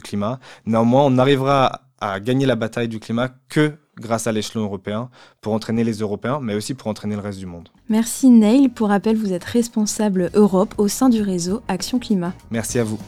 climat. 0.00 0.40
Néanmoins, 0.66 1.04
on 1.04 1.10
n'arrivera 1.10 1.82
à 2.00 2.18
gagner 2.18 2.46
la 2.46 2.56
bataille 2.56 2.88
du 2.88 2.98
climat 2.98 3.28
que 3.48 3.74
grâce 3.96 4.26
à 4.26 4.32
l'échelon 4.32 4.64
européen 4.64 5.10
pour 5.40 5.52
entraîner 5.52 5.84
les 5.84 5.98
Européens, 5.98 6.40
mais 6.42 6.54
aussi 6.54 6.74
pour 6.74 6.88
entraîner 6.88 7.14
le 7.14 7.20
reste 7.20 7.38
du 7.38 7.46
monde. 7.46 7.68
Merci 7.88 8.30
Neil. 8.30 8.68
Pour 8.68 8.88
rappel, 8.88 9.16
vous 9.16 9.32
êtes 9.32 9.44
responsable 9.44 10.30
Europe 10.34 10.74
au 10.78 10.88
sein 10.88 11.08
du 11.10 11.22
réseau 11.22 11.60
Action 11.68 11.98
Climat. 11.98 12.32
Merci 12.50 12.78
à 12.78 12.84
vous. 12.84 12.98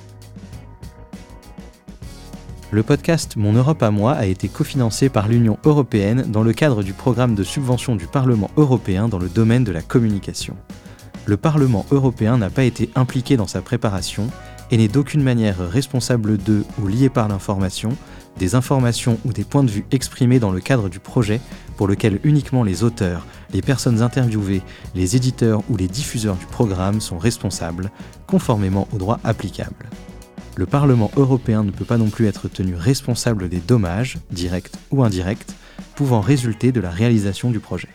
Le 2.74 2.82
podcast 2.82 3.36
Mon 3.36 3.52
Europe 3.52 3.82
à 3.82 3.90
moi 3.90 4.12
a 4.12 4.24
été 4.24 4.48
cofinancé 4.48 5.10
par 5.10 5.28
l'Union 5.28 5.58
européenne 5.66 6.24
dans 6.28 6.42
le 6.42 6.54
cadre 6.54 6.82
du 6.82 6.94
programme 6.94 7.34
de 7.34 7.42
subvention 7.42 7.96
du 7.96 8.06
Parlement 8.06 8.50
européen 8.56 9.08
dans 9.08 9.18
le 9.18 9.28
domaine 9.28 9.62
de 9.62 9.72
la 9.72 9.82
communication. 9.82 10.56
Le 11.26 11.36
Parlement 11.36 11.84
européen 11.90 12.38
n'a 12.38 12.48
pas 12.48 12.64
été 12.64 12.88
impliqué 12.94 13.36
dans 13.36 13.46
sa 13.46 13.60
préparation 13.60 14.28
et 14.70 14.78
n'est 14.78 14.88
d'aucune 14.88 15.22
manière 15.22 15.58
responsable 15.58 16.38
de 16.38 16.64
ou 16.82 16.86
lié 16.86 17.10
par 17.10 17.28
l'information, 17.28 17.90
des 18.38 18.54
informations 18.54 19.18
ou 19.26 19.34
des 19.34 19.44
points 19.44 19.64
de 19.64 19.70
vue 19.70 19.84
exprimés 19.90 20.38
dans 20.38 20.50
le 20.50 20.60
cadre 20.60 20.88
du 20.88 20.98
projet 20.98 21.42
pour 21.76 21.86
lequel 21.86 22.20
uniquement 22.24 22.62
les 22.62 22.84
auteurs, 22.84 23.26
les 23.52 23.60
personnes 23.60 24.00
interviewées, 24.00 24.62
les 24.94 25.14
éditeurs 25.14 25.60
ou 25.68 25.76
les 25.76 25.88
diffuseurs 25.88 26.36
du 26.36 26.46
programme 26.46 27.02
sont 27.02 27.18
responsables, 27.18 27.90
conformément 28.26 28.88
au 28.94 28.96
droit 28.96 29.20
applicable 29.24 29.90
le 30.56 30.66
Parlement 30.66 31.10
européen 31.16 31.64
ne 31.64 31.70
peut 31.70 31.84
pas 31.84 31.98
non 31.98 32.10
plus 32.10 32.26
être 32.26 32.48
tenu 32.48 32.74
responsable 32.74 33.48
des 33.48 33.60
dommages, 33.60 34.18
directs 34.30 34.72
ou 34.90 35.02
indirects, 35.02 35.46
pouvant 35.94 36.20
résulter 36.20 36.72
de 36.72 36.80
la 36.80 36.90
réalisation 36.90 37.50
du 37.50 37.60
projet. 37.60 37.88